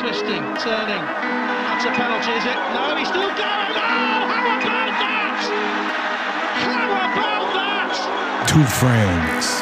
[0.00, 1.04] twisting, turning.
[1.04, 2.56] That's a penalty, is it?
[2.72, 3.36] No, he's still going.
[3.36, 4.88] Oh, how about that?
[6.64, 8.48] How about that?
[8.48, 9.60] Two friends,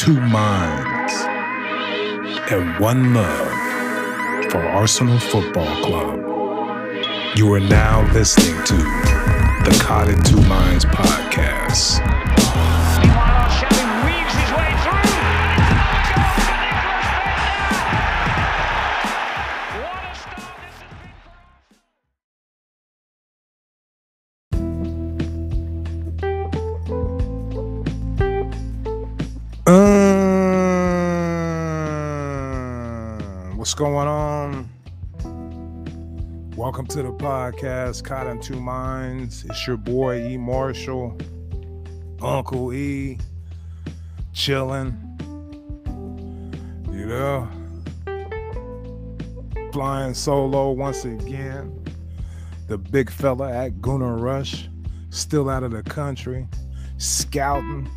[0.00, 1.14] two minds,
[2.50, 6.16] and one love for Arsenal Football Club.
[7.36, 12.17] You are now listening to the Caught in Two Minds podcast.
[33.78, 34.68] Going on?
[36.56, 39.44] Welcome to the podcast, Caught in Two Minds.
[39.44, 40.36] It's your boy E.
[40.36, 41.16] Marshall,
[42.20, 43.20] Uncle E,
[44.32, 44.96] chilling.
[46.90, 47.48] You know,
[49.72, 51.72] flying solo once again.
[52.66, 54.68] The big fella at Gunnar Rush,
[55.10, 56.48] still out of the country,
[56.96, 57.88] scouting,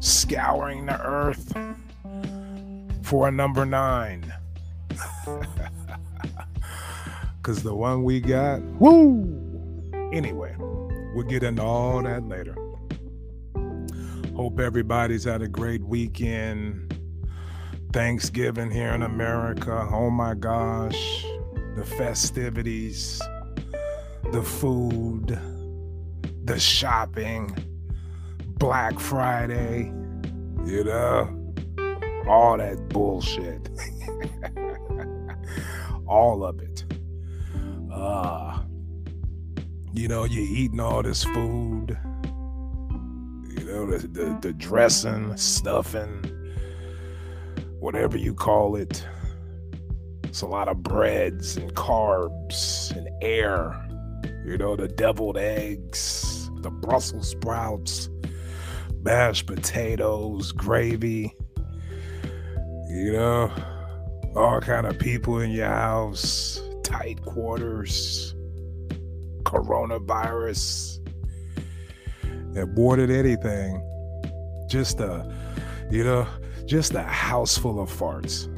[0.00, 1.56] scouring the earth
[3.04, 4.24] for a number nine.
[7.42, 9.38] Cause the one we got, woo!
[10.12, 10.54] Anyway,
[11.14, 12.54] we'll get into all that later.
[14.36, 16.88] Hope everybody's had a great weekend.
[17.92, 19.86] Thanksgiving here in America.
[19.92, 21.26] Oh my gosh.
[21.76, 23.20] The festivities,
[24.32, 25.38] the food,
[26.44, 27.54] the shopping,
[28.46, 29.92] Black Friday,
[30.64, 31.54] you know,
[32.26, 33.68] all that bullshit.
[36.12, 36.84] all of it.
[37.90, 38.60] Uh,
[39.94, 41.98] you know, you're eating all this food,
[43.48, 46.22] you know, the, the, the dressing, stuffing,
[47.80, 49.06] whatever you call it.
[50.24, 53.74] It's a lot of breads and carbs and air,
[54.46, 58.10] you know, the deviled eggs, the Brussels sprouts,
[59.02, 61.34] mashed potatoes, gravy,
[62.88, 63.50] you know,
[64.34, 68.34] all kind of people in your house, tight quarters,
[69.42, 70.98] coronavirus,
[72.56, 73.82] aborted anything.
[74.68, 75.30] Just a,
[75.90, 76.26] you know,
[76.64, 78.48] just a house full of farts.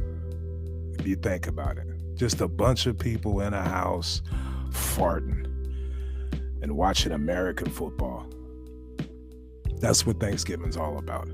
[1.00, 4.22] If you think about it, just a bunch of people in a house
[4.70, 5.44] farting
[6.62, 8.26] and watching American football.
[9.80, 11.28] That's what Thanksgiving's all about.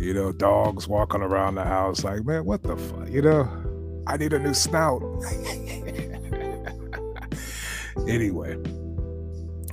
[0.00, 3.10] You know, dogs walking around the house like, man, what the fuck?
[3.10, 5.02] You know, I need a new snout.
[8.08, 8.56] anyway,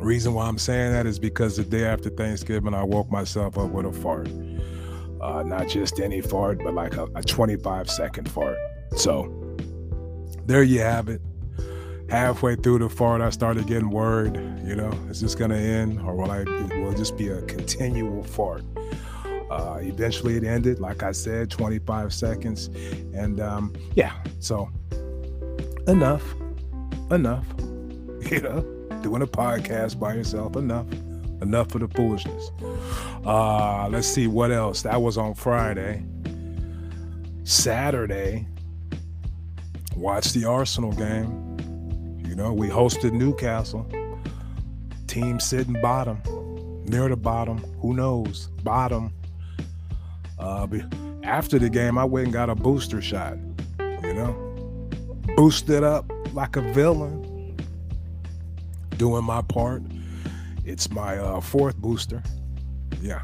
[0.02, 3.70] reason why I'm saying that is because the day after Thanksgiving, I woke myself up
[3.70, 4.28] with a fart.
[5.22, 8.58] Uh, not just any fart, but like a, a 25 second fart.
[8.98, 9.56] So
[10.46, 11.22] there you have it.
[12.10, 14.36] Halfway through the fart, I started getting worried.
[14.66, 16.44] You know, is this gonna end, or will I?
[16.82, 18.64] Will just be a continual fart?
[19.50, 20.80] Uh, eventually, it ended.
[20.80, 22.68] Like I said, 25 seconds,
[23.13, 24.13] and um, yeah.
[24.40, 24.69] So
[25.88, 26.24] enough,
[27.12, 27.46] enough.
[28.31, 28.62] You know,
[29.03, 30.91] doing a podcast by yourself, enough,
[31.41, 32.52] enough for the foolishness.
[33.25, 34.81] Uh, let's see what else.
[34.81, 36.03] That was on Friday.
[37.46, 38.46] Saturday,
[39.96, 42.19] watched the Arsenal game.
[42.28, 43.90] You know, we hosted Newcastle.
[45.07, 46.22] Team sitting bottom,
[46.86, 47.59] near the bottom.
[47.80, 48.47] Who knows?
[48.63, 49.13] Bottom.
[50.40, 50.68] Uh,
[51.24, 53.38] after the game, I went and got a booster shot.
[53.80, 54.90] You know,
[55.36, 57.56] boosted up like a villain.
[58.98, 59.84] Doing my part.
[60.66, 62.24] It's my uh, fourth booster.
[63.02, 63.22] Yeah,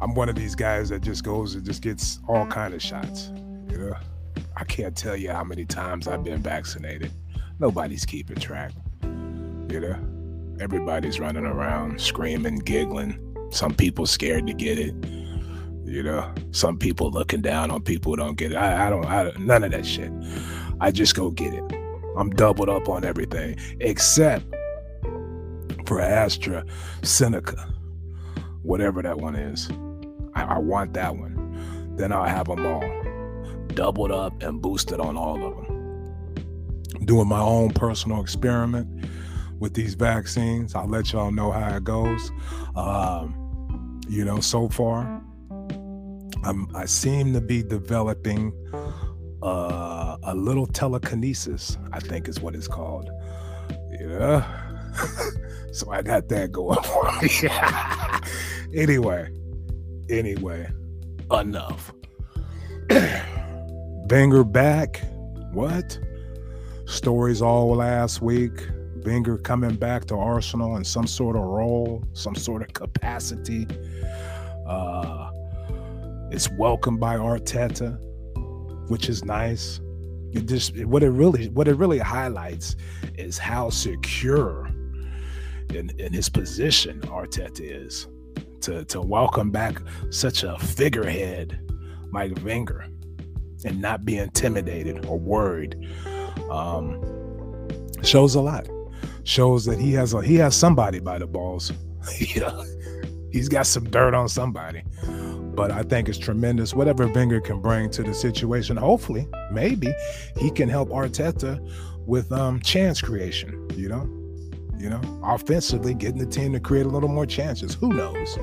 [0.00, 3.32] I'm one of these guys that just goes and just gets all kind of shots.
[3.70, 3.96] You know,
[4.56, 7.12] I can't tell you how many times I've been vaccinated.
[7.58, 8.72] Nobody's keeping track.
[9.02, 9.96] You know,
[10.60, 13.18] everybody's running around screaming, giggling.
[13.50, 14.94] Some people scared to get it.
[15.88, 18.56] You know, some people looking down on people don't get it.
[18.56, 19.06] I, I don't.
[19.06, 20.12] I, none of that shit.
[20.80, 21.64] I just go get it.
[22.16, 24.44] I'm doubled up on everything except
[25.86, 26.66] for Astra
[27.02, 27.72] Seneca,
[28.62, 29.70] whatever that one is.
[30.34, 31.96] I, I want that one.
[31.96, 37.04] Then I'll have them all doubled up and boosted on all of them.
[37.06, 39.08] Doing my own personal experiment
[39.58, 40.74] with these vaccines.
[40.74, 42.30] I'll let y'all know how it goes.
[42.76, 45.22] Um, you know, so far,
[46.44, 48.52] I'm, I seem to be developing
[49.42, 53.10] uh, a little telekinesis, I think is what it's called.
[53.90, 54.46] Yeah.
[55.72, 58.80] so I got that going for me.
[58.80, 59.28] anyway,
[60.08, 60.68] anyway,
[61.32, 61.92] enough.
[64.10, 65.02] Wenger back.
[65.52, 65.98] What?
[66.86, 68.66] Stories all last week.
[69.04, 73.66] Wenger coming back to Arsenal in some sort of role, some sort of capacity.
[74.66, 75.30] Uh,
[76.30, 77.98] it's welcomed by Arteta,
[78.90, 79.80] which is nice.
[80.32, 82.76] It just what it really what it really highlights
[83.16, 84.66] is how secure
[85.70, 88.08] in, in his position Arteta is
[88.60, 89.80] to to welcome back
[90.10, 91.58] such a figurehead
[92.12, 92.86] like Wenger
[93.64, 95.76] and not be intimidated or worried.
[96.50, 97.02] Um,
[98.02, 98.68] shows a lot.
[99.24, 101.72] Shows that he has a he has somebody by the balls.
[103.32, 104.82] he's got some dirt on somebody.
[105.58, 106.72] But I think it's tremendous.
[106.72, 109.92] Whatever Wenger can bring to the situation, hopefully, maybe
[110.36, 111.58] he can help Arteta
[112.06, 113.68] with um, chance creation.
[113.74, 114.08] You know,
[114.78, 117.74] you know, offensively getting the team to create a little more chances.
[117.74, 118.38] Who knows?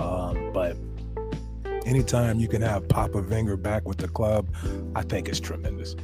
[0.00, 0.76] Um, but
[1.86, 4.46] anytime you can have Papa Wenger back with the club,
[4.94, 5.96] I think it's tremendous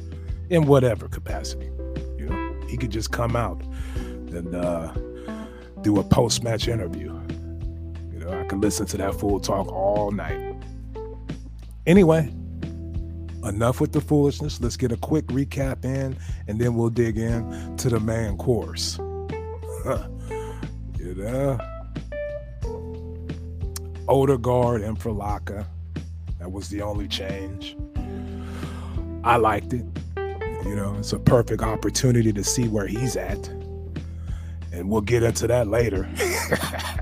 [0.49, 1.71] in whatever capacity.
[2.17, 3.63] You know, he could just come out
[3.95, 4.91] and uh,
[5.79, 7.20] do a post match interview.
[8.59, 10.55] Listen to that full talk all night.
[11.87, 12.31] Anyway,
[13.43, 14.59] enough with the foolishness.
[14.61, 16.17] Let's get a quick recap in,
[16.47, 18.97] and then we'll dig in to the main course.
[20.99, 21.57] you know,
[24.07, 25.65] Odegaard and Fralaka.
[26.39, 27.77] That was the only change.
[29.23, 29.85] I liked it.
[30.65, 33.47] You know, it's a perfect opportunity to see where he's at.
[34.71, 36.09] And we'll get into that later.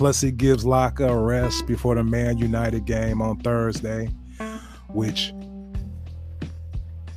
[0.00, 4.06] Plus, it gives Laca a rest before the Man United game on Thursday,
[4.88, 5.34] which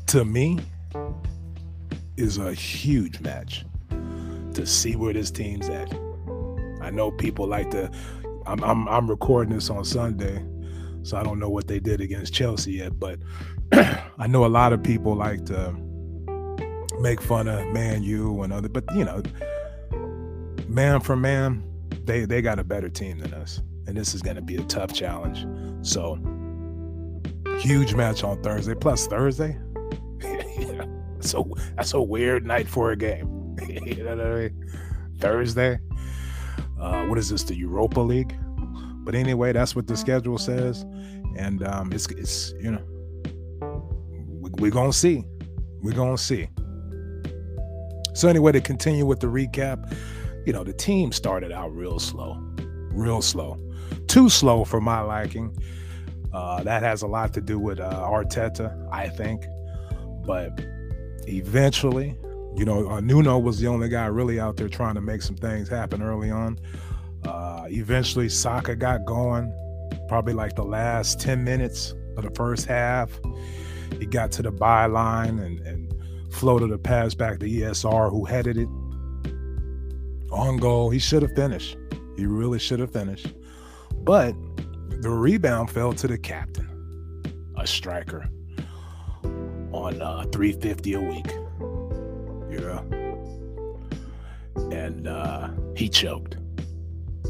[0.08, 0.60] to me
[2.18, 3.64] is a huge match
[4.56, 5.98] to see where this team's at.
[6.82, 7.90] I know people like to.
[8.46, 10.46] I'm, I'm, I'm recording this on Sunday,
[11.04, 13.18] so I don't know what they did against Chelsea yet, but
[13.72, 15.74] I know a lot of people like to
[17.00, 19.24] make fun of Man U and other, but you know,
[20.68, 21.64] man for man,
[22.06, 24.64] they they got a better team than us, and this is going to be a
[24.64, 25.46] tough challenge.
[25.86, 26.16] So,
[27.60, 28.76] huge match on Thursday.
[28.76, 29.58] Plus Thursday,
[31.20, 33.56] so that's a weird night for a game.
[33.68, 34.70] you know what I mean?
[35.20, 35.80] Thursday.
[36.80, 37.44] Uh, what is this?
[37.44, 38.36] The Europa League.
[39.04, 40.84] But anyway, that's what the schedule says,
[41.38, 42.82] and um, it's it's you know
[44.60, 45.24] we're gonna see.
[45.82, 46.48] We're gonna see.
[48.14, 49.94] So anyway, to continue with the recap,
[50.46, 52.38] you know, the team started out real slow,
[52.92, 53.60] real slow,
[54.08, 55.56] too slow for my liking.
[56.34, 59.46] Uh, that has a lot to do with uh, Arteta, I think.
[60.26, 60.60] But
[61.28, 62.18] eventually,
[62.56, 65.36] you know, uh, Nuno was the only guy really out there trying to make some
[65.36, 66.60] things happen early on.
[67.26, 69.54] Uh, eventually, Saka got going,
[70.08, 73.12] probably like the last 10 minutes of the first half.
[74.00, 75.94] He got to the byline and, and
[76.34, 78.68] floated a pass back to ESR, who headed it
[80.34, 80.90] on goal.
[80.90, 81.78] He should have finished.
[82.18, 83.34] He really should have finished.
[84.04, 84.36] But
[85.02, 86.70] the rebound fell to the captain,
[87.58, 88.30] a striker,
[89.72, 91.28] on uh, 350 a week.
[92.60, 93.80] Know?
[94.72, 96.38] And uh, he choked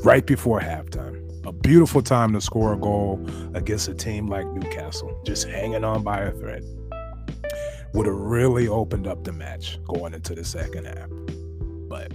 [0.04, 1.20] right before halftime.
[1.46, 6.04] A beautiful time to score a goal against a team like Newcastle, just hanging on
[6.04, 6.64] by a thread.
[7.94, 11.10] Would have really opened up the match going into the second half.
[11.89, 12.12] But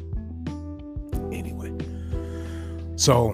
[3.08, 3.32] so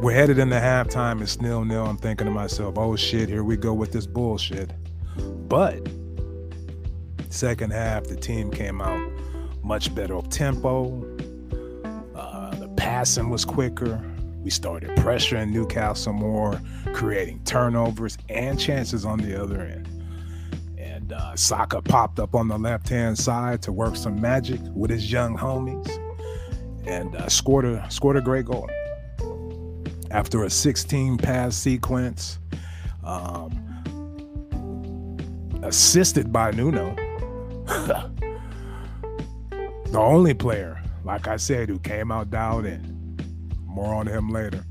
[0.00, 1.22] we're headed into halftime.
[1.22, 1.86] It's nil nil.
[1.86, 4.72] I'm thinking to myself, oh shit, here we go with this bullshit.
[5.48, 5.86] But
[7.28, 9.08] second half, the team came out
[9.62, 11.00] much better of tempo.
[12.12, 14.02] Uh, the passing was quicker.
[14.42, 16.60] We started pressuring Newcastle more,
[16.92, 19.88] creating turnovers and chances on the other end.
[20.76, 24.90] And uh, Saka popped up on the left hand side to work some magic with
[24.90, 25.88] his young homies,
[26.84, 28.68] and uh, scored a scored a great goal.
[30.14, 32.38] After a 16 pass sequence,
[33.02, 33.50] um,
[35.64, 36.94] assisted by Nuno,
[37.66, 38.12] the
[39.98, 43.18] only player, like I said, who came out dialed in.
[43.66, 44.64] More on him later.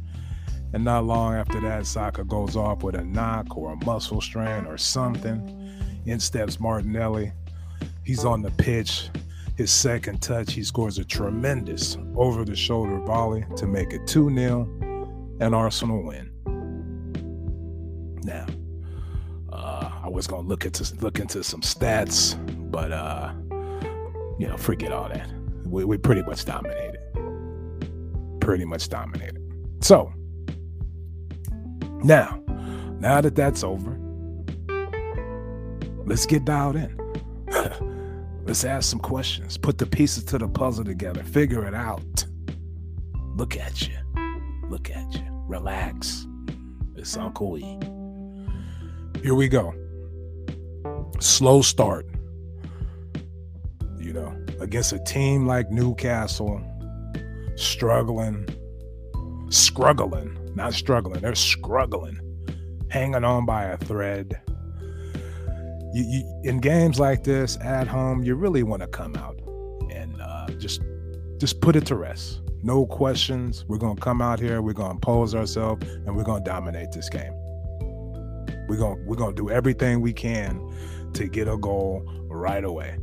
[0.71, 4.65] And not long after that, Saka goes off with a knock or a muscle strain
[4.65, 5.59] or something.
[6.05, 7.33] In steps Martinelli.
[8.05, 9.09] He's on the pitch.
[9.57, 14.33] His second touch, he scores a tremendous over the shoulder volley to make it 2
[14.33, 14.82] 0
[15.39, 16.29] and Arsenal win.
[18.23, 18.45] Now,
[19.51, 22.35] uh, I was to look into, look into some stats,
[22.71, 23.33] but, uh,
[24.39, 25.29] you know, forget all that.
[25.65, 26.99] We, we pretty much dominated
[28.39, 29.39] pretty much dominated.
[29.79, 30.11] So,
[32.03, 32.43] now,
[32.99, 33.97] now that that's over,
[36.05, 36.97] Let's get dialed in.
[38.45, 39.57] Let's ask some questions.
[39.57, 41.23] Put the pieces to the puzzle together.
[41.23, 42.25] Figure it out.
[43.35, 43.95] Look at you.
[44.73, 45.21] Look at you.
[45.47, 46.25] Relax.
[46.95, 47.77] It's Uncle E.
[49.21, 49.71] Here we go.
[51.19, 52.07] Slow start.
[53.99, 56.59] You know, against a team like Newcastle,
[57.55, 58.47] struggling,
[59.49, 62.19] struggling, not struggling, they're struggling,
[62.89, 64.41] hanging on by a thread.
[65.93, 69.39] You, you, in games like this at home, you really want to come out
[69.91, 70.81] and uh, just
[71.37, 72.42] just put it to rest.
[72.63, 73.65] No questions.
[73.67, 74.62] We're gonna come out here.
[74.62, 77.34] We're gonna pose ourselves, and we're gonna dominate this game.
[78.70, 80.74] We're gonna we're gonna do everything we can
[81.13, 82.98] to get a goal right away,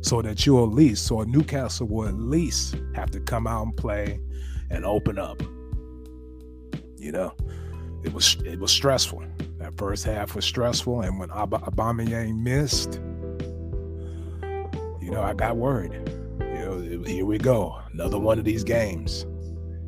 [0.00, 3.76] so that you at least, so Newcastle will at least have to come out and
[3.76, 4.20] play
[4.70, 5.42] and open up.
[6.96, 7.34] You know,
[8.04, 9.22] it was it was stressful.
[9.58, 13.00] That first half was stressful, and when Ab- Aubameyang missed,
[15.02, 15.92] you know, I got worried.
[16.76, 19.24] Here we go, another one of these games.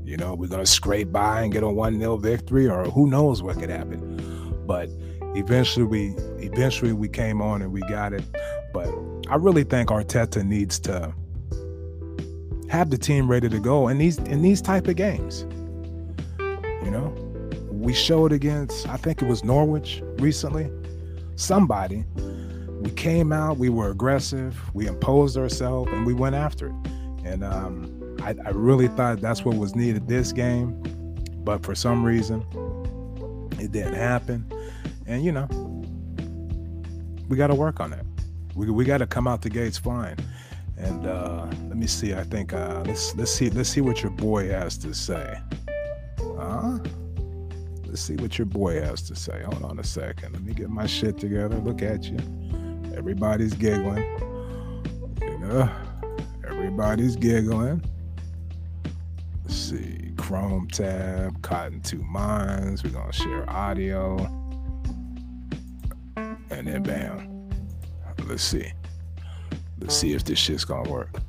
[0.04, 3.42] You know, we're gonna scrape by and get a one 0 victory, or who knows
[3.42, 4.62] what could happen.
[4.66, 4.88] But
[5.36, 8.24] eventually, we eventually we came on and we got it.
[8.72, 8.88] But
[9.28, 11.14] I really think Arteta needs to
[12.70, 15.46] have the team ready to go in these in these type of games.
[16.38, 17.14] You know,
[17.70, 20.70] we showed against I think it was Norwich recently.
[21.36, 22.04] Somebody.
[22.80, 26.74] We came out, we were aggressive, we imposed ourselves, and we went after it.
[27.24, 30.82] And um, I, I really thought that's what was needed this game,
[31.44, 32.42] but for some reason,
[33.60, 34.50] it didn't happen.
[35.06, 35.46] And you know,
[37.28, 38.06] we got to work on that.
[38.54, 40.16] We, we got to come out the gates flying.
[40.78, 42.14] And uh, let me see.
[42.14, 45.38] I think uh, let's let's see let's see what your boy has to say.
[46.18, 46.78] Huh?
[47.84, 49.42] Let's see what your boy has to say.
[49.42, 50.32] Hold on a second.
[50.32, 51.58] Let me get my shit together.
[51.58, 52.16] Look at you.
[53.00, 54.04] Everybody's giggling.
[55.22, 55.70] You know,
[56.46, 57.82] everybody's giggling.
[59.42, 60.12] Let's see.
[60.18, 62.84] Chrome tab, Caught in Two Minds.
[62.84, 64.18] We're gonna share audio.
[66.14, 67.48] And then bam.
[68.28, 68.70] Let's see.
[69.78, 71.22] Let's see if this shit's gonna work.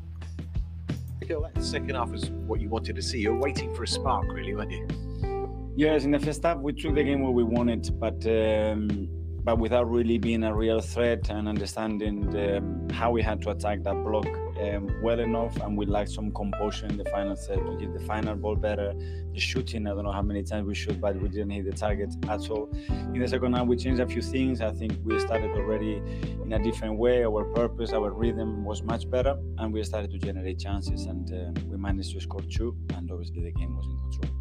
[1.22, 3.20] I feel like the second half was what you wanted to see.
[3.20, 5.74] You're waiting for a spark, really, weren't you?
[5.78, 9.08] Yes, in the first half we took the game where we wanted, but um,
[9.43, 13.81] but without really being a real threat and understanding um, how we had to attack
[13.83, 14.27] that block
[14.62, 18.00] um, well enough, and we lacked some composure in the final third to hit the
[18.05, 18.93] final ball better.
[19.33, 21.71] The shooting, I don't know how many times we shoot, but we didn't hit the
[21.71, 22.69] target at all.
[23.13, 24.62] In the second half, we changed a few things.
[24.62, 26.01] I think we started already
[26.43, 27.24] in a different way.
[27.24, 31.51] Our purpose, our rhythm was much better, and we started to generate chances, and uh,
[31.67, 34.31] we managed to score two, and obviously the game was in control.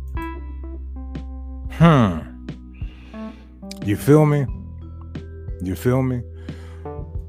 [1.70, 2.20] Hmm.
[3.86, 4.46] You feel me?
[5.62, 6.22] You feel me?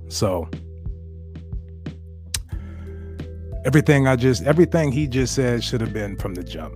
[0.07, 0.49] So
[3.65, 6.75] everything I just everything he just said should have been from the jump.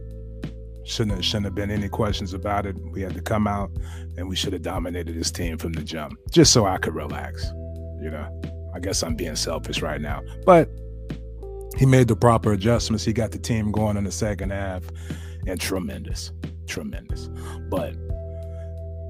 [0.85, 2.75] Shouldn't have, shouldn't have been any questions about it.
[2.91, 3.71] We had to come out
[4.17, 7.43] and we should have dominated this team from the jump, just so I could relax.
[8.01, 8.41] You know,
[8.75, 10.69] I guess I'm being selfish right now, but
[11.77, 13.03] he made the proper adjustments.
[13.03, 14.83] He got the team going in the second half,
[15.47, 16.31] and tremendous,
[16.67, 17.29] tremendous.
[17.69, 17.95] But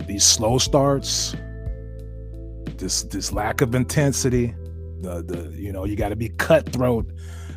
[0.08, 1.36] these slow starts,
[2.78, 4.56] this this lack of intensity,
[5.02, 7.12] the the you know you got to be cutthroat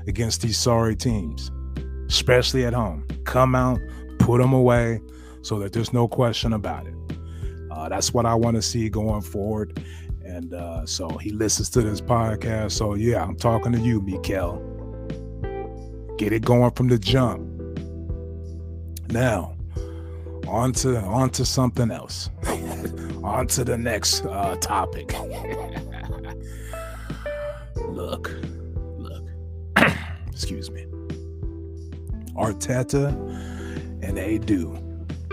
[0.07, 1.51] against these sorry teams,
[2.09, 3.07] especially at home.
[3.25, 3.79] Come out,
[4.19, 5.01] put them away,
[5.43, 6.95] so that there's no question about it.
[7.71, 9.83] Uh, that's what I want to see going forward.
[10.25, 12.73] And uh, so he listens to this podcast.
[12.73, 14.65] So yeah, I'm talking to you, Mikel.
[16.19, 17.49] Get it going from the jump.
[19.11, 19.57] Now,
[20.47, 22.31] on to on to something else.
[23.29, 25.13] on to the next uh, topic.
[27.77, 28.33] look,
[28.97, 29.25] look.
[30.33, 30.87] Excuse me.
[32.35, 33.09] Arteta
[34.03, 34.77] and Edu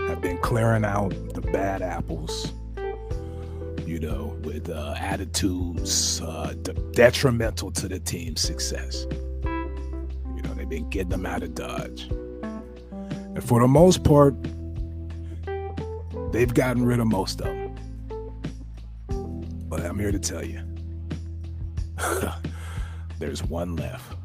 [0.08, 2.52] have been clearing out the bad apples.
[3.86, 9.06] You know, with uh, attitudes uh, de- detrimental to the team's success.
[9.44, 12.08] You know, they've been getting them out of Dodge.
[12.10, 14.34] And for the most part,
[16.32, 17.55] they've gotten rid of most of them.
[19.76, 20.62] But I'm here to tell you
[23.18, 24.16] there's one left.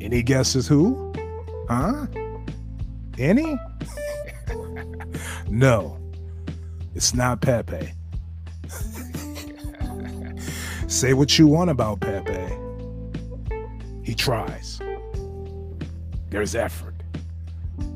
[0.00, 1.12] Any guesses who?
[1.68, 2.06] Huh?
[3.18, 3.58] Any?
[5.48, 5.98] no,
[6.94, 7.90] it's not Pepe.
[10.86, 12.54] Say what you want about Pepe.
[14.04, 14.80] He tries.
[16.30, 16.94] There's effort.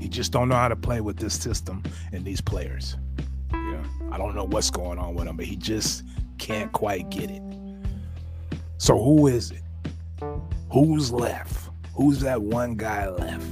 [0.01, 2.97] He just don't know how to play with this system and these players.
[3.53, 6.03] Yeah, I don't know what's going on with him, but he just
[6.51, 7.43] can't quite get it.
[8.79, 9.63] So who is it?
[10.73, 11.71] Who's left?
[11.95, 13.47] Who's that one guy left?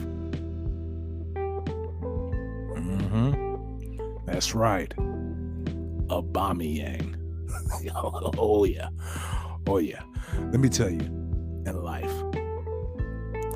[2.75, 4.27] Mm-hmm.
[4.27, 4.93] That's right.
[6.09, 7.15] Aubameyang.
[8.37, 8.89] oh yeah.
[9.69, 10.03] Oh yeah.
[10.51, 11.07] Let me tell you,
[11.67, 12.13] in life,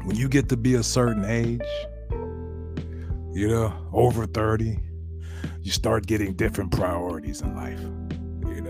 [0.04, 1.60] when you get to be a certain age,
[3.34, 4.78] you know, over 30,
[5.62, 7.80] you start getting different priorities in life.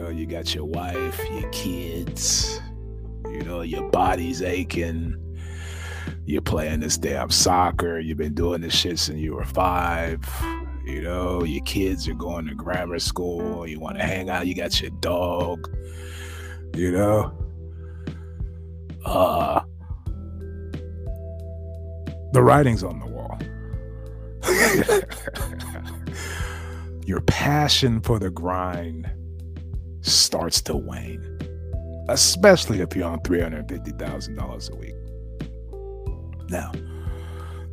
[0.02, 2.60] You know, you got your wife, your kids,
[3.26, 5.14] you know, your body's aching.
[6.24, 8.00] You're playing this damn soccer.
[8.00, 10.18] You've been doing this shit since you were five.
[10.84, 13.64] You know, your kids are going to grammar school.
[13.64, 14.48] You want to hang out.
[14.48, 15.70] You got your dog.
[16.74, 17.32] You know,
[19.04, 19.60] uh,
[22.32, 23.38] the writing's on the wall.
[27.06, 29.08] Your passion for the grind
[30.02, 31.38] starts to wane,
[32.08, 34.94] especially if you're on $350,000 a week.
[36.50, 36.72] Now,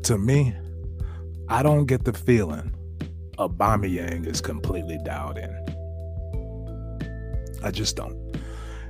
[0.03, 0.55] to me,
[1.50, 2.74] I don't get the feeling
[3.38, 5.55] Aubameyang is completely dialed in.
[7.63, 8.17] I just don't.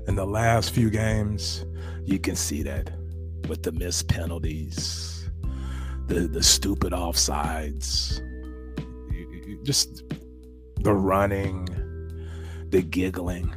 [0.07, 1.65] In the last few games,
[2.03, 2.91] you can see that
[3.47, 5.29] with the missed penalties,
[6.07, 8.21] the the stupid offsides,
[9.63, 10.03] just
[10.81, 11.67] the running,
[12.71, 13.53] the giggling.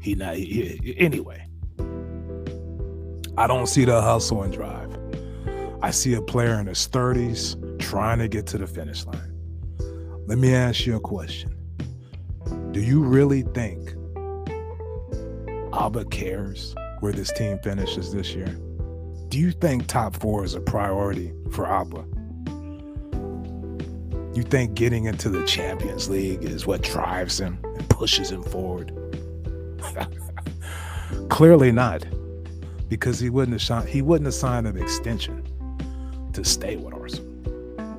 [0.00, 1.44] He not he, anyway.
[3.36, 4.96] I don't see the hustle and drive.
[5.80, 9.32] I see a player in his 30s trying to get to the finish line.
[10.26, 11.54] Let me ask you a question.
[12.72, 13.94] Do you really think
[15.70, 18.58] Auba cares where this team finishes this year?
[19.28, 22.06] Do you think top four is a priority for Auba?
[24.36, 27.58] You think getting into the Champions League is what drives him
[27.98, 28.92] pushes him forward?
[31.28, 32.06] Clearly not,
[32.88, 35.42] because he wouldn't have signed, he wouldn't have signed an extension
[36.32, 37.26] to stay with Arsenal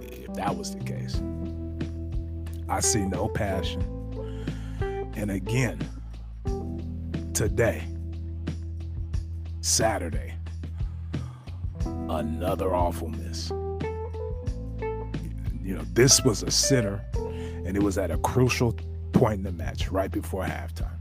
[0.02, 1.21] if that was the case.
[2.69, 3.82] I see no passion.
[5.17, 5.80] And again,
[7.34, 7.84] today,
[9.60, 10.34] Saturday,
[11.84, 13.50] another awful miss.
[15.62, 18.71] You know, this was a sitter, and it was at a crucial
[19.13, 20.98] point in the match, right before halftime.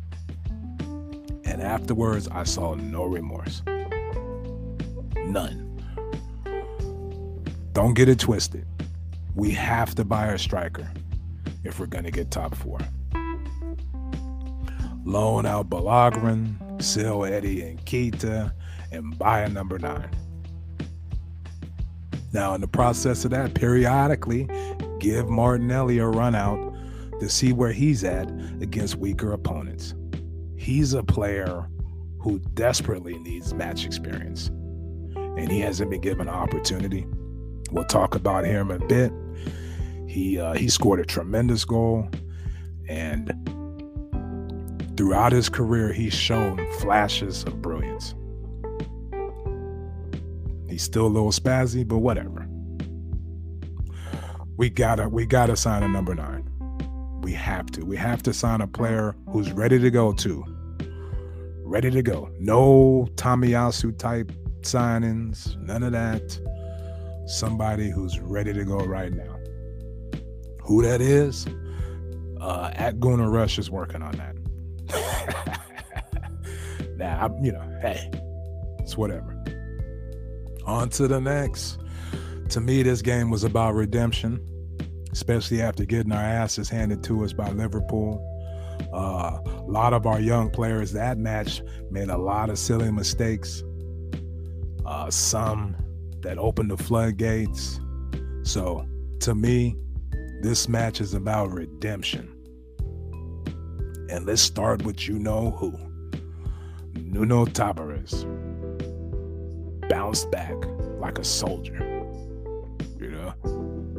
[1.44, 3.62] And afterwards, I saw no remorse.
[5.16, 5.64] None.
[7.72, 8.66] Don't get it twisted.
[9.34, 10.90] We have to buy a striker
[11.64, 12.78] if we're going to get top four.
[15.04, 18.52] Loan out Balogun, sell Eddie Nketiah,
[18.92, 20.10] and buy a number nine.
[22.32, 24.48] Now, in the process of that, periodically
[24.98, 26.74] give Martinelli a run out
[27.20, 29.94] to see where he's at against weaker opponents.
[30.56, 31.68] He's a player
[32.20, 34.48] who desperately needs match experience,
[35.14, 37.06] and he hasn't been given an opportunity.
[37.70, 39.12] We'll talk about him a bit.
[40.06, 42.08] He uh, he scored a tremendous goal,
[42.88, 43.32] and
[44.96, 48.14] throughout his career, he's shown flashes of brilliance.
[50.68, 52.48] He's still a little spazzy, but whatever.
[54.56, 56.47] We gotta we gotta sign a number nine.
[57.28, 57.84] We have to.
[57.84, 60.46] We have to sign a player who's ready to go too.
[61.62, 62.30] Ready to go.
[62.40, 65.54] No Tomiyasu type signings.
[65.60, 66.40] None of that.
[67.26, 69.38] Somebody who's ready to go right now.
[70.62, 71.46] Who that is?
[72.40, 75.60] Uh, at Gunnar Rush is working on that.
[76.96, 78.10] now, I'm, you know, hey,
[78.78, 79.36] it's whatever.
[80.64, 81.78] On to the next.
[82.48, 84.42] To me, this game was about redemption,
[85.18, 88.24] especially after getting our asses handed to us by Liverpool.
[88.94, 93.64] Uh, a lot of our young players that match made a lot of silly mistakes.
[94.86, 95.74] Uh, some
[96.20, 97.80] that opened the floodgates.
[98.44, 98.86] So,
[99.18, 99.76] to me,
[100.40, 102.32] this match is about redemption.
[104.10, 105.72] And let's start with you know who.
[106.94, 108.22] Nuno Tavares
[109.88, 110.54] bounced back
[111.00, 111.76] like a soldier.
[113.00, 113.57] You know?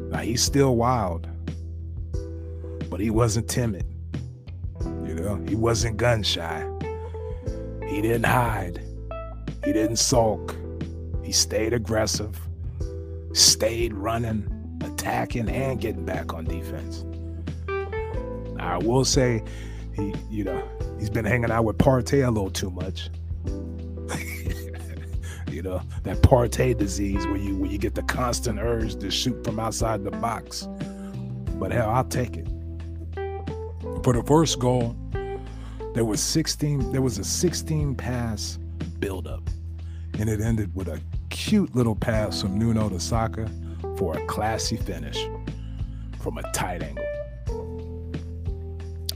[0.10, 1.28] Now he's still wild,
[2.89, 3.86] but he wasn't timid.
[4.82, 6.67] You know, he wasn't gun shy.
[7.88, 8.84] He didn't hide.
[9.63, 10.56] He didn't sulk.
[11.24, 12.39] He stayed aggressive,
[13.34, 17.06] stayed running, attacking, and getting back on defense.
[18.60, 19.43] I will say,
[19.95, 20.67] he, you know,
[20.98, 23.10] he's been hanging out with Partey a little too much.
[25.60, 29.43] You know, that Partey disease where you where you get the constant urge to shoot
[29.43, 30.69] from outside the box.
[31.56, 32.48] But hell, I'll take it.
[34.06, 34.95] For the first goal,
[35.93, 38.58] There was 16, there was a 16 pass
[39.00, 39.50] buildup,
[40.17, 43.52] and it ended with a cute little pass from Nuno to Saka
[43.98, 45.28] for a classy finish
[46.22, 47.06] from a tight angle.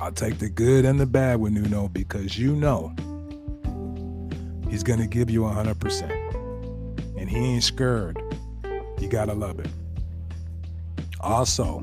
[0.01, 2.93] I'll take the good and the bad with Nuno because you know
[4.69, 6.22] he's going to give you 100%.
[7.33, 8.21] He ain't scared.
[8.99, 9.67] You got to love it.
[11.19, 11.79] Also,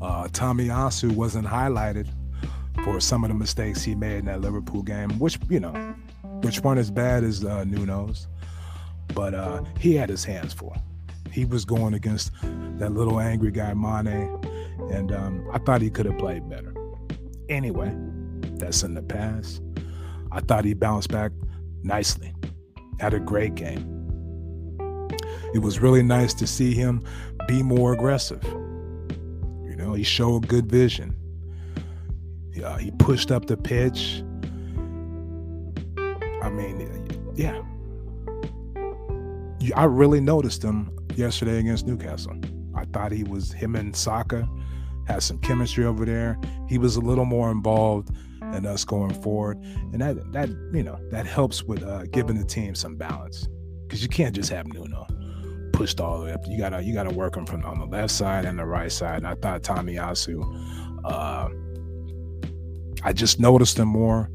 [0.00, 2.06] uh, Tomiyasu wasn't highlighted
[2.84, 5.72] for some of the mistakes he made in that Liverpool game, which, you know,
[6.42, 8.28] which weren't as bad as uh, Nuno's.
[9.14, 10.76] But uh, he had his hands full.
[11.32, 12.30] He was going against
[12.78, 14.38] that little angry guy, Mane,
[14.92, 16.72] and um, I thought he could have played better.
[17.48, 17.92] Anyway,
[18.58, 19.60] that's in the past.
[20.30, 21.32] I thought he bounced back
[21.82, 22.32] nicely,
[23.00, 23.97] had a great game.
[25.58, 27.02] It was really nice to see him
[27.48, 28.44] be more aggressive.
[28.44, 31.16] You know, he showed good vision.
[32.52, 34.22] Yeah, he pushed up the pitch.
[36.44, 37.60] I mean, yeah.
[39.74, 42.36] I really noticed him yesterday against Newcastle.
[42.76, 44.48] I thought he was him and Saka
[45.08, 46.38] had some chemistry over there.
[46.68, 48.10] He was a little more involved
[48.52, 49.58] than us going forward,
[49.92, 53.48] and that that you know that helps with uh, giving the team some balance
[53.88, 55.04] because you can't just have Nuno
[55.78, 56.44] pushed all the way up.
[56.48, 59.18] You gotta you gotta work him from on the left side and the right side.
[59.18, 60.42] And I thought Tomiyasu,
[61.04, 61.48] uh,
[63.04, 64.28] I just noticed him more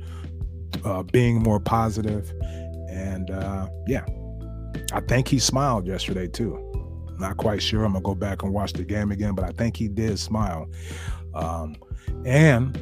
[0.85, 2.33] uh, being more positive,
[2.89, 4.05] and uh, yeah,
[4.93, 6.57] I think he smiled yesterday too.
[7.19, 7.83] Not quite sure.
[7.83, 10.69] I'm gonna go back and watch the game again, but I think he did smile.
[11.35, 11.75] Um,
[12.25, 12.81] and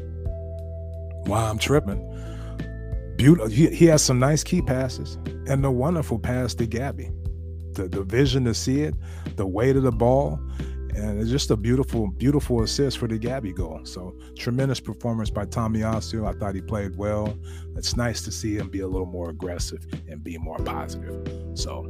[1.25, 2.07] while I'm tripping,
[3.17, 3.49] beautiful.
[3.49, 7.09] He, he has some nice key passes and a wonderful pass to Gabby.
[7.73, 8.95] The the vision to see it,
[9.35, 10.39] the weight of the ball,
[10.95, 13.79] and it's just a beautiful, beautiful assist for the Gabby goal.
[13.83, 16.27] So tremendous performance by Tommy Tomiyasu.
[16.27, 17.37] I thought he played well.
[17.75, 21.27] It's nice to see him be a little more aggressive and be more positive.
[21.53, 21.85] So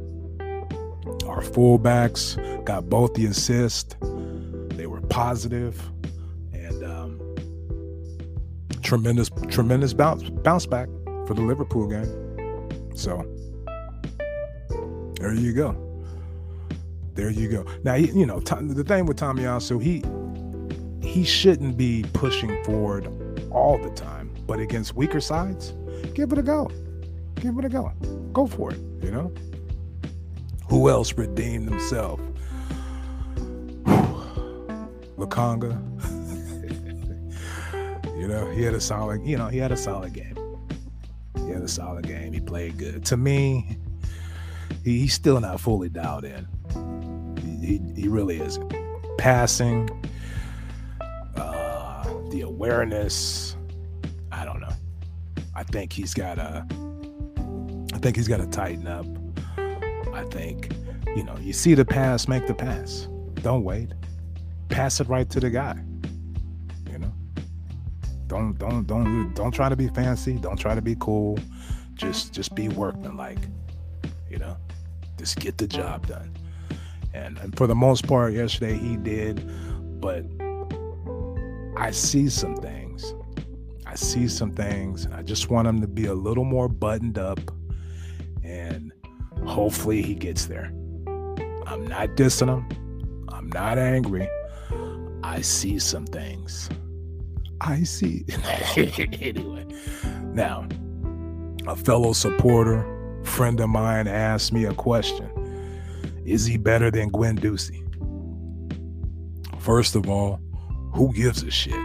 [1.26, 3.96] our fullbacks got both the assist.
[4.76, 5.80] They were positive
[6.52, 7.20] and um,
[8.82, 10.88] tremendous, tremendous bounce bounce back
[11.26, 12.94] for the Liverpool game.
[12.94, 13.26] So
[15.22, 15.76] there you go.
[17.14, 17.64] There you go.
[17.84, 20.02] Now you know the thing with Tomiyasu, he
[21.06, 23.06] he shouldn't be pushing forward
[23.52, 25.74] all the time, but against weaker sides,
[26.14, 26.68] give it a go.
[27.36, 27.92] Give it a go.
[28.32, 28.80] Go for it.
[29.00, 29.32] You know.
[30.68, 32.18] Who else redeemed himself?
[35.16, 35.78] Lokonga.
[38.18, 40.36] you know, he had a solid, you know, he had a solid game.
[41.36, 42.32] He had a solid game.
[42.32, 43.04] He played good.
[43.04, 43.76] To me,
[44.84, 46.46] he, he's still not fully dialed in.
[47.40, 48.74] He, he, he really isn't.
[49.18, 49.88] Passing,
[51.36, 53.56] uh, the awareness,
[54.30, 54.72] I don't know.
[55.54, 56.66] I think he's got a.
[57.94, 59.06] I think he's got to tighten up.
[60.12, 60.74] I think,
[61.14, 63.08] you know, you see the pass, make the pass.
[63.34, 63.92] Don't wait.
[64.68, 65.76] Pass it right to the guy.
[66.90, 67.12] You know?
[68.26, 70.34] Don't don't don't don't try to be fancy.
[70.34, 71.38] Don't try to be cool.
[71.94, 73.38] Just just be workmanlike.
[74.30, 74.56] You know?
[75.22, 76.36] Just get the job done.
[77.14, 79.48] And, and for the most part, yesterday he did,
[80.00, 80.24] but
[81.76, 83.14] I see some things.
[83.86, 87.38] I see some things, I just want him to be a little more buttoned up
[88.42, 88.92] and
[89.46, 90.72] Hopefully he gets there.
[91.66, 93.26] I'm not dissing him.
[93.28, 94.28] I'm not angry.
[95.24, 96.68] I see some things.
[97.60, 98.24] I see.
[98.76, 99.66] anyway,
[100.32, 100.66] now,
[101.66, 102.84] a fellow supporter,
[103.24, 105.30] friend of mine, asked me a question
[106.24, 107.80] Is he better than Guendouzi?
[109.60, 110.40] First of all,
[110.92, 111.72] who gives a shit?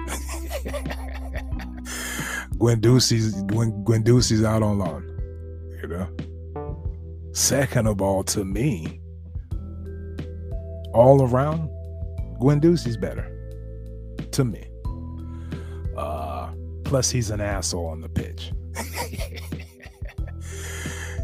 [2.58, 5.04] Guendouzi's, Guendouzi's out on loan,
[5.82, 6.08] you know?
[7.34, 9.00] Second of all, to me,
[10.94, 11.70] all around,
[12.42, 13.32] Guendouzi's better.
[14.32, 14.64] To me.
[15.96, 16.52] Uh,
[16.84, 18.10] plus, he's an asshole on the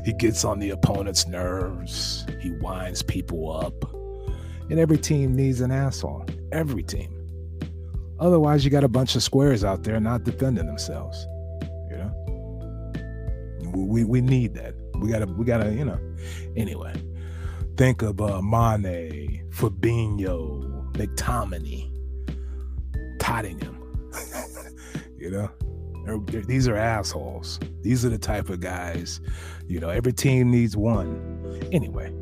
[0.03, 2.25] he gets on the opponent's nerves.
[2.41, 3.93] He winds people up.
[4.69, 6.25] And every team needs an asshole.
[6.51, 7.09] Every team.
[8.19, 11.25] Otherwise, you got a bunch of squares out there not defending themselves.
[11.89, 12.91] You know?
[13.73, 14.75] We, we need that.
[14.95, 15.99] We gotta, we gotta, you know.
[16.55, 16.93] Anyway,
[17.77, 21.89] think of uh, Mane, Fabinho, McTominay,
[23.19, 23.79] Tottenham.
[25.17, 25.49] you know,
[26.05, 27.59] they're, they're, these are assholes.
[27.81, 29.21] These are the type of guys.
[29.67, 31.69] You know, every team needs one.
[31.71, 32.13] Anyway,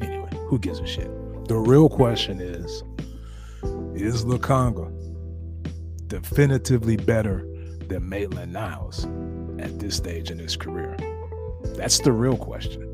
[0.00, 1.10] anyway, who gives a shit?
[1.48, 2.82] The real question is:
[3.94, 4.88] Is Lokonga
[6.06, 7.46] definitively better
[7.88, 9.06] than Maitland Niles?
[9.60, 10.96] at this stage in his career?
[11.76, 12.86] That's the real question.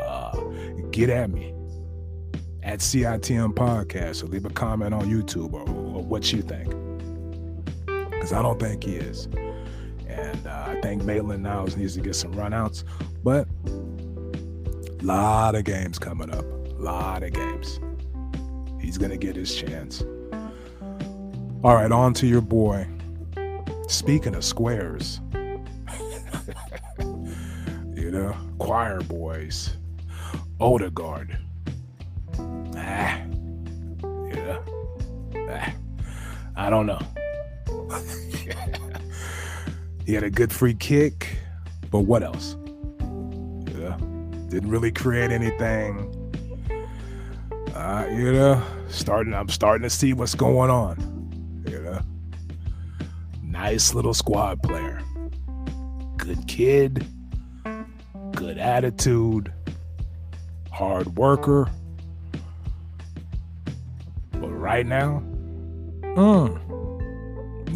[0.00, 0.40] Uh,
[0.90, 1.54] get at me
[2.62, 6.72] at CITM Podcast or leave a comment on YouTube or, or what you think.
[8.22, 9.26] Because I don't think he is.
[10.06, 12.84] And uh, I think Maitland Niles needs to get some runouts.
[13.24, 16.44] But a lot of games coming up.
[16.44, 17.80] A lot of games.
[18.80, 20.04] He's going to get his chance.
[21.64, 22.86] All right, on to your boy.
[23.88, 25.20] Speaking of squares,
[27.00, 29.78] you know, choir boys,
[30.60, 31.36] Odegaard.
[32.76, 33.20] Ah,
[34.32, 34.58] yeah,
[35.50, 35.74] ah,
[36.54, 37.00] I don't know.
[40.06, 41.36] he had a good free kick,
[41.90, 42.56] but what else?
[43.78, 43.96] Yeah,
[44.48, 46.08] didn't really create anything.
[47.74, 49.34] Uh, you know, starting.
[49.34, 52.00] I'm starting to see what's going on You know,
[53.42, 55.00] nice little squad player.
[56.16, 57.06] Good kid,
[58.32, 59.52] good attitude,
[60.70, 61.68] hard worker.
[64.32, 65.22] But right now,
[66.02, 66.60] mm,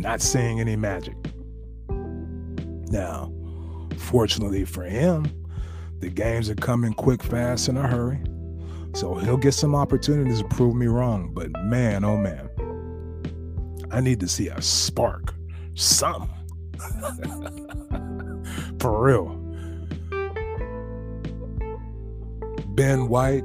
[0.01, 1.17] not seeing any magic.
[2.89, 3.33] Now,
[3.97, 5.27] fortunately for him,
[5.99, 8.21] the games are coming quick, fast, in a hurry.
[8.95, 11.33] So he'll get some opportunities to prove me wrong.
[11.35, 12.49] But man, oh man,
[13.91, 15.35] I need to see a spark
[15.75, 16.31] something.
[18.81, 19.43] For real.
[22.69, 23.45] Ben White,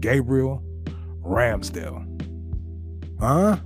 [0.00, 0.62] Gabriel,
[1.22, 2.04] Ramsdale.
[3.20, 3.58] Huh?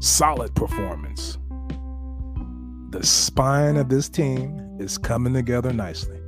[0.00, 1.38] Solid performance.
[2.90, 6.20] The spine of this team is coming together nicely.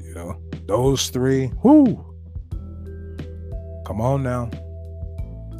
[0.00, 2.04] You know, those three, whoo.
[3.84, 4.48] Come on now.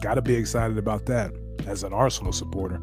[0.00, 1.32] Got to be excited about that
[1.66, 2.80] as an Arsenal supporter.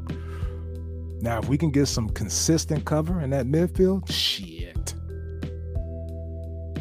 [1.22, 4.96] Now, if we can get some consistent cover in that midfield, shit.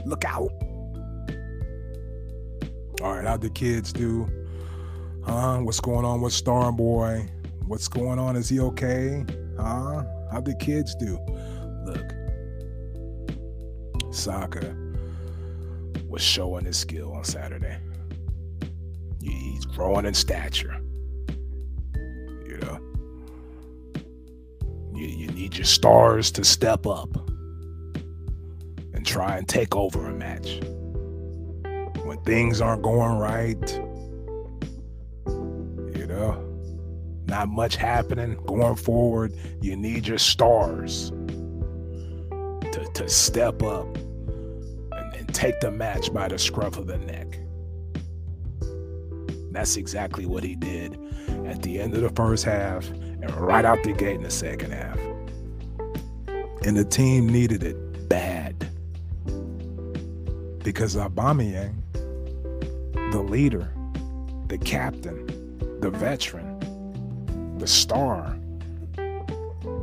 [0.06, 0.50] Look out.
[3.02, 4.28] All right, how'd the kids do?
[5.70, 7.28] What's going on with Star Boy?
[7.68, 8.34] What's going on?
[8.34, 9.24] Is he okay?
[9.56, 10.02] Huh?
[10.32, 11.16] How'd the kids do?
[11.86, 12.12] Look,
[14.12, 14.76] Saka
[16.08, 17.78] was showing his skill on Saturday.
[19.22, 20.76] He's growing in stature.
[21.94, 22.80] You, know.
[24.92, 27.14] you need your stars to step up
[28.92, 30.60] and try and take over a match.
[32.04, 33.80] When things aren't going right,
[37.30, 41.10] not much happening going forward, you need your stars
[42.72, 47.38] to, to step up and, and take the match by the scruff of the neck.
[49.52, 50.98] That's exactly what he did
[51.46, 54.72] at the end of the first half and right out the gate in the second
[54.72, 54.98] half.
[56.66, 58.58] And the team needed it bad
[60.62, 61.74] because Aubameyang,
[63.12, 63.72] the leader,
[64.48, 65.26] the captain,
[65.80, 66.49] the veteran,
[67.60, 68.36] the star,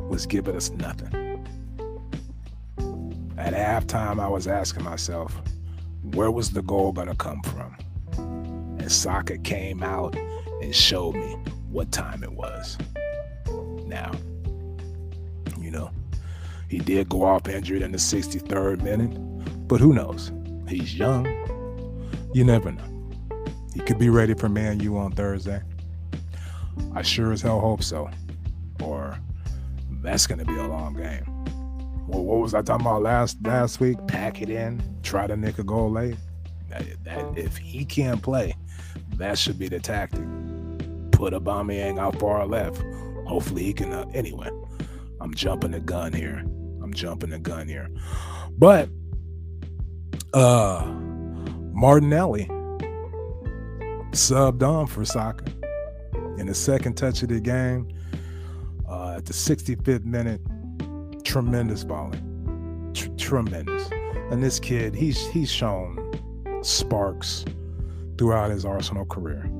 [0.08, 1.14] was giving us nothing.
[3.38, 5.40] At halftime, I was asking myself,
[6.02, 7.76] where was the goal going to come from?
[8.80, 10.16] And Saka came out
[10.60, 11.36] and showed me
[11.70, 12.76] what time it was
[13.86, 14.10] now.
[15.60, 15.92] You know,
[16.68, 20.32] he did go off injured in the 63rd minute, but who knows?
[20.66, 21.26] He's young.
[22.34, 22.82] You never know.
[23.72, 25.62] He could be ready for Man U on Thursday.
[26.94, 28.10] I sure as hell hope so.
[28.82, 29.18] Or
[30.02, 31.24] that's going to be a long game.
[32.06, 33.98] Well, what was I talking about last last week?
[34.06, 36.16] Pack it in, try to nick a goal late.
[36.70, 38.54] That, that, if he can't play,
[39.16, 40.24] that should be the tactic.
[41.12, 42.82] Put Aubameyang out far left
[43.28, 43.92] hopefully he can.
[43.92, 44.48] Uh, anyway,
[45.20, 46.42] I'm jumping the gun here.
[46.82, 47.88] I'm jumping the gun here.
[48.56, 48.88] But
[50.34, 50.84] uh
[51.72, 52.46] Martinelli
[54.10, 55.44] subbed on for Saka
[56.38, 57.88] in the second touch of the game
[58.88, 60.40] uh, at the 65th minute.
[61.24, 62.20] Tremendous volley,
[62.94, 63.88] Tr- tremendous.
[64.30, 66.04] And this kid, he's he's shown
[66.62, 67.44] sparks
[68.16, 69.50] throughout his Arsenal career.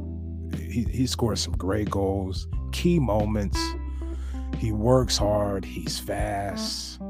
[0.57, 3.59] He he scored some great goals key moments.
[4.57, 5.65] He works hard.
[5.65, 7.01] He's fast.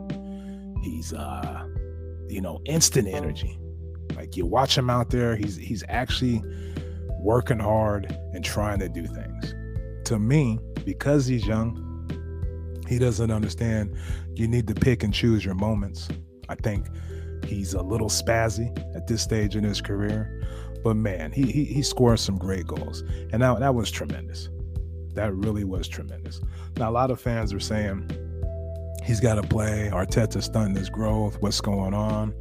[0.83, 1.67] He's uh,
[2.29, 3.59] you know, instant energy.
[4.17, 6.43] Like you watch him out there, he's he's actually
[7.21, 9.55] working hard and trying to do things.
[10.09, 11.85] To me, because he's young,
[12.87, 13.97] he doesn't understand
[14.35, 16.09] you need to pick and choose your moments.
[16.49, 16.87] I think
[17.45, 20.47] he's a little spazzy at this stage in his career,
[20.83, 24.49] but man, he he, he scored some great goals, and that that was tremendous
[25.19, 26.41] that really was tremendous.
[26.77, 28.09] Now, a lot of fans are saying
[29.05, 29.89] He's got to play.
[29.91, 31.41] Arteta's stunting his growth.
[31.41, 32.35] What's going on?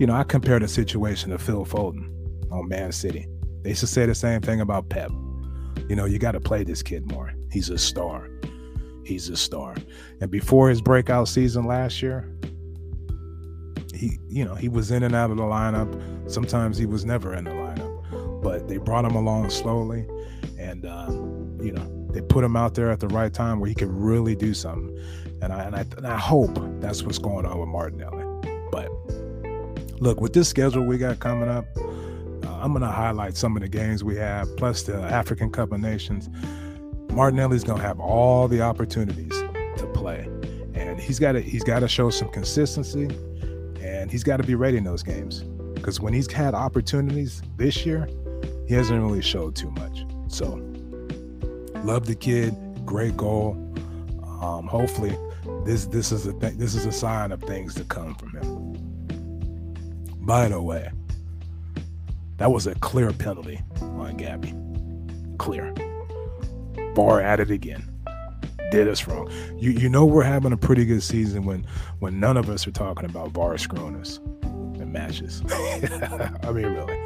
[0.00, 2.10] You know, I compare the situation to Phil Foden
[2.50, 3.28] on Man City.
[3.62, 5.10] They used to say the same thing about Pep.
[5.88, 7.32] You know, you got to play this kid more.
[7.50, 8.28] He's a star.
[9.04, 9.74] He's a star.
[10.20, 12.30] And before his breakout season last year,
[13.94, 16.30] he, you know, he was in and out of the lineup.
[16.30, 20.06] Sometimes he was never in the lineup, but they brought him along slowly,
[20.58, 21.06] and uh,
[21.60, 24.36] you know, they put him out there at the right time where he could really
[24.36, 24.96] do something.
[25.42, 28.24] And I and I, and I hope that's what's going on with Martinelli.
[28.70, 28.88] But
[30.00, 31.64] look, with this schedule we got coming up,
[32.60, 35.80] I'm going to highlight some of the games we have, plus the African Cup of
[35.80, 36.28] Nations.
[37.12, 39.32] Martinelli's going to have all the opportunities
[39.76, 40.28] to play,
[40.74, 43.08] and he's got to he's got to show some consistency
[43.80, 45.40] and he's got to be ready in those games
[45.74, 48.08] because when he's had opportunities this year,
[48.66, 50.04] he hasn't really showed too much.
[50.28, 50.54] So,
[51.84, 53.52] love the kid, great goal.
[54.42, 55.16] Um, hopefully,
[55.64, 58.74] this this is a th- this is a sign of things to come from him.
[60.20, 60.90] By the way,
[62.38, 64.54] that was a clear penalty on Gabby.
[65.38, 65.74] Clear.
[66.94, 67.94] VAR at it again
[68.70, 69.30] did us wrong.
[69.56, 71.66] You you know we're having a pretty good season when
[72.00, 74.18] when none of us are talking about VAR screwing us
[74.80, 75.42] in matches.
[75.50, 76.98] I mean, really,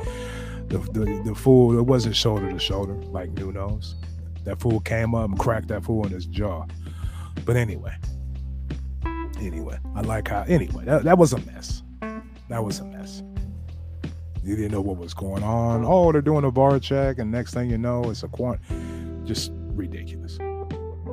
[0.69, 3.97] the, the the fool it wasn't shoulder to shoulder like Nuno's.
[4.45, 6.67] That fool came up and cracked that fool in his jaw.
[7.45, 7.95] But anyway,
[9.41, 10.43] anyway, I like how.
[10.49, 11.83] Anyway, that, that was a mess.
[12.49, 13.23] That was a mess.
[14.45, 15.85] You didn't know what was going on.
[15.85, 18.61] Oh, they're doing a VAR check, and next thing you know, it's a quant.
[19.25, 20.37] Just ridiculous.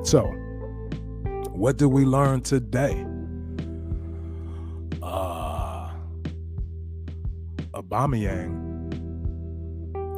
[0.02, 0.22] So,
[1.52, 3.06] what did we learn today?
[5.00, 5.92] Uh,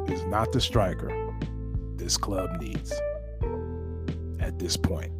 [0.07, 1.11] is not the striker
[1.97, 2.91] this club needs
[4.39, 5.11] at this point.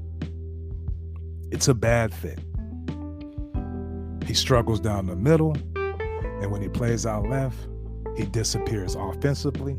[1.52, 2.40] It's a bad fit.
[4.26, 7.58] He struggles down the middle, and when he plays out left,
[8.18, 9.74] he disappears offensively,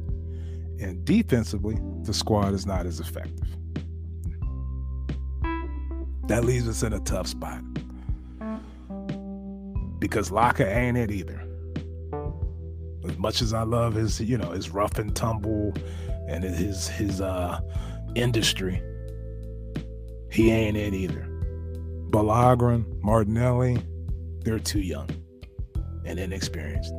[0.81, 3.57] and defensively, the squad is not as effective.
[6.27, 7.63] That leaves us in a tough spot.
[9.99, 11.47] Because Laca ain't it either.
[13.09, 15.75] As much as I love his, you know, his rough and tumble
[16.27, 17.61] and his his uh
[18.15, 18.83] industry,
[20.31, 21.29] he ain't it either.
[22.11, 23.79] Balogun, Martinelli,
[24.41, 25.11] they're too young
[26.07, 26.93] and inexperienced.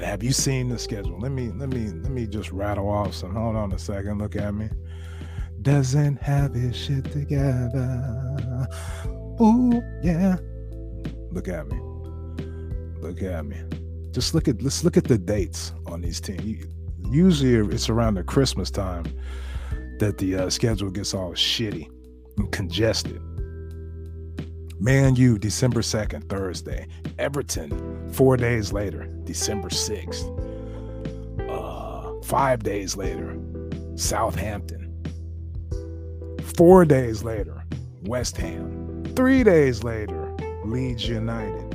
[0.00, 1.20] And have you seen the schedule?
[1.20, 3.34] Let me let me let me just rattle off some.
[3.34, 4.18] Hold on a second.
[4.18, 4.70] Look at me
[5.62, 8.66] doesn't have his shit together.
[9.42, 10.36] Ooh, yeah.
[11.32, 11.78] Look at me.
[13.00, 13.58] Look at me.
[14.10, 16.66] Just look at let's look at the dates on these teams.
[17.10, 19.04] Usually it's around the Christmas time
[19.98, 21.90] that the uh, schedule gets all shitty
[22.38, 23.20] and congested.
[24.82, 26.86] Man U, December 2nd, Thursday.
[27.18, 30.24] Everton, four days later, December 6th.
[31.50, 33.38] Uh, five days later,
[33.96, 34.86] Southampton.
[36.56, 37.62] Four days later,
[38.04, 39.04] West Ham.
[39.14, 41.70] Three days later, Leeds United.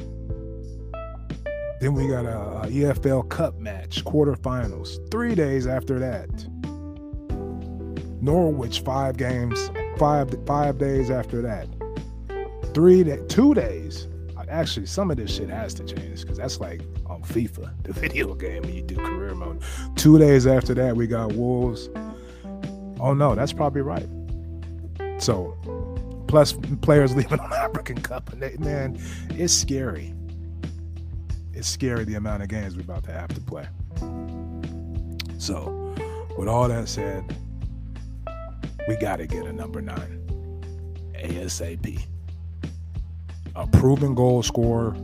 [1.80, 5.12] Then we got a, a EFL Cup match, quarterfinals.
[5.12, 6.30] Three days after that,
[8.20, 11.68] Norwich five games, five five days after that.
[12.76, 14.10] Three two days.
[14.50, 18.36] Actually, some of this shit has to change because that's like on FIFA, the video
[18.36, 19.64] game you do career mode.
[19.96, 21.90] Two days after that, we got Wolves.
[23.00, 24.08] Oh no, that's probably right.
[25.20, 25.58] So,
[26.28, 30.14] plus players leaving on African Cup, and they, man, it's scary.
[31.54, 33.68] It's scary the amount of games we're about to have to play.
[35.38, 35.96] So,
[36.38, 37.36] with all that said,
[38.90, 40.22] we got to get a number nine
[41.16, 42.06] ASAP.
[43.56, 44.96] A proven goal scorer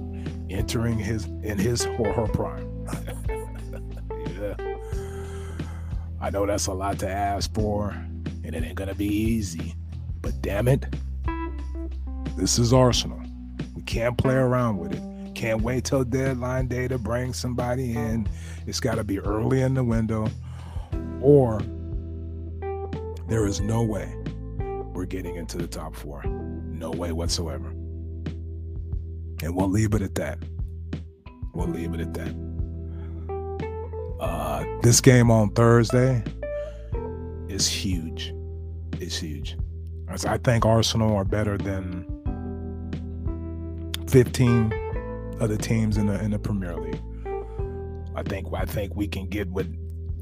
[0.49, 2.67] entering his in his or her prime.
[4.39, 4.55] yeah.
[6.19, 7.91] I know that's a lot to ask for,
[8.43, 9.75] and it ain't gonna be easy.
[10.21, 10.85] But damn it,
[12.35, 13.21] this is Arsenal.
[13.73, 15.35] We can't play around with it.
[15.35, 18.27] Can't wait till deadline day to bring somebody in.
[18.67, 20.27] It's got to be early in the window,
[21.21, 21.61] or
[23.27, 24.13] there is no way
[24.93, 26.23] we're getting into the top four.
[26.25, 27.73] No way whatsoever.
[29.43, 30.39] And we'll leave it at that.
[31.53, 32.35] We'll leave it at that.
[34.19, 36.23] Uh, this game on Thursday
[37.49, 38.33] is huge.
[38.99, 39.57] It's huge.
[40.27, 42.05] I think Arsenal are better than
[44.09, 44.73] 15
[45.39, 47.01] other teams in the in the Premier League.
[48.13, 49.73] I think I think we can get with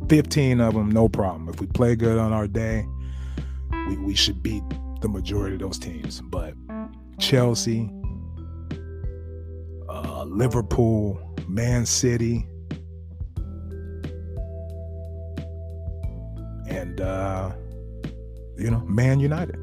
[0.08, 1.50] 15 of them no problem.
[1.50, 2.86] If we play good on our day,
[3.88, 4.64] we, we should beat
[5.02, 6.22] the majority of those teams.
[6.22, 6.54] But
[7.20, 7.90] Chelsea,
[10.30, 12.48] Liverpool, Man City,
[16.70, 17.52] and uh,
[18.56, 19.58] you know, Man United.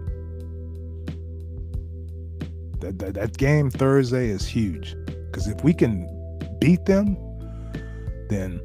[2.81, 6.09] That, that, that game Thursday is huge because if we can
[6.61, 7.17] beat them,
[8.29, 8.61] then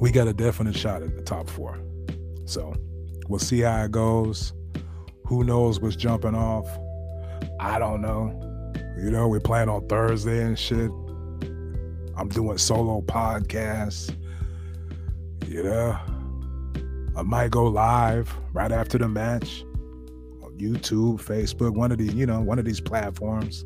[0.00, 1.78] we got a definite shot at the top four.
[2.44, 2.74] So
[3.28, 4.52] we'll see how it goes.
[5.26, 6.68] Who knows what's jumping off?
[7.58, 8.49] I don't know.
[8.98, 10.90] You know, we're playing on Thursday and shit.
[12.16, 14.14] I'm doing solo podcasts.
[15.46, 15.98] You know,
[17.16, 19.64] I might go live right after the match
[20.42, 23.64] on YouTube, Facebook, one of the, you know, one of these platforms.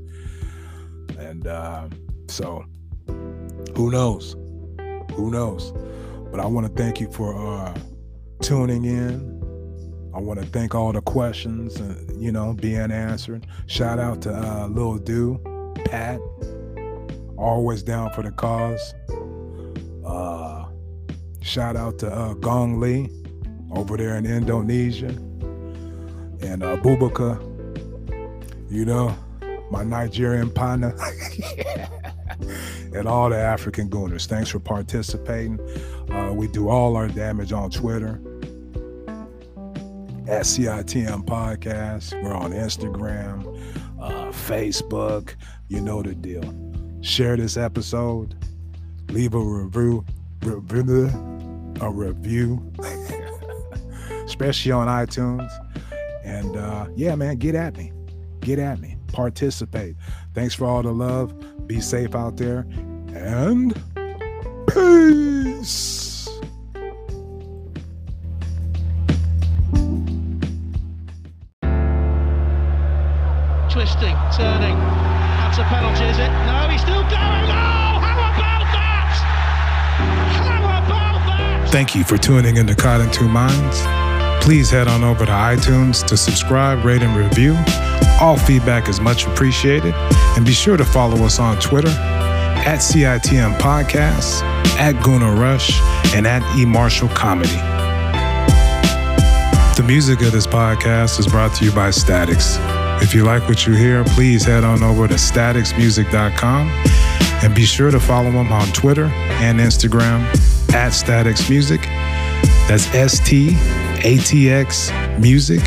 [1.18, 1.88] And uh,
[2.28, 2.64] so
[3.76, 4.36] who knows?
[5.14, 5.72] Who knows?
[6.30, 7.74] But I want to thank you for uh,
[8.40, 9.33] tuning in.
[10.14, 13.48] I want to thank all the questions, uh, you know, being answered.
[13.66, 15.40] Shout out to uh, Lil Do,
[15.86, 16.20] Pat,
[17.36, 18.94] always down for the cause.
[20.06, 20.66] Uh,
[21.42, 23.10] shout out to uh, Gong Lee
[23.74, 27.40] over there in Indonesia, and uh, Bubaka,
[28.70, 29.16] you know,
[29.72, 30.96] my Nigerian partner,
[32.94, 34.26] and all the African Gooners.
[34.26, 35.58] Thanks for participating.
[36.08, 38.20] Uh, we do all our damage on Twitter
[40.26, 42.20] at CITM Podcast.
[42.22, 43.44] We're on Instagram,
[44.00, 45.34] uh, Facebook.
[45.68, 46.42] You know the deal.
[47.02, 48.34] Share this episode.
[49.10, 50.04] Leave a review.
[50.42, 51.10] Review.
[51.80, 52.72] A review.
[54.24, 55.50] Especially on iTunes.
[56.24, 57.92] And uh, yeah, man, get at me.
[58.40, 58.96] Get at me.
[59.08, 59.96] Participate.
[60.32, 61.34] Thanks for all the love.
[61.66, 62.66] Be safe out there.
[63.14, 63.74] And
[64.68, 65.93] peace.
[74.36, 74.76] Turning.
[74.76, 76.26] That's a penalty, is it?
[76.26, 77.12] No, he's still going.
[77.12, 79.14] Oh, how about that?
[80.34, 81.68] How about that?
[81.70, 83.80] Thank you for tuning into Caught in Two Minds.
[84.44, 87.56] Please head on over to iTunes to subscribe, rate, and review.
[88.20, 89.94] All feedback is much appreciated.
[90.36, 91.94] And be sure to follow us on Twitter
[92.66, 94.42] at CITM Podcasts,
[94.78, 95.80] at Guna Rush,
[96.12, 97.54] and at E Marshall Comedy.
[99.76, 102.73] The music of this podcast is brought to you by Statx.
[103.02, 106.68] If you like what you hear, please head on over to statxmusic.com
[107.44, 110.22] and be sure to follow them on Twitter and Instagram
[110.72, 111.82] at Statx Music.
[112.68, 113.56] That's S T
[114.02, 115.60] A T X Music.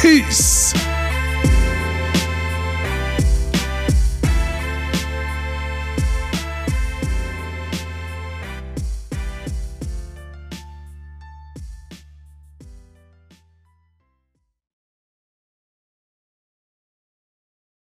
[0.00, 0.91] Peace.